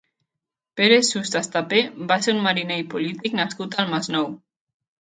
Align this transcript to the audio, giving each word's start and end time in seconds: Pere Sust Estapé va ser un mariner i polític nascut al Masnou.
Pere 0.79 0.97
Sust 1.09 1.37
Estapé 1.41 1.83
va 2.13 2.19
ser 2.29 2.35
un 2.39 2.43
mariner 2.49 2.81
i 2.87 2.89
polític 2.95 3.39
nascut 3.43 3.83
al 3.85 3.95
Masnou. 3.97 4.33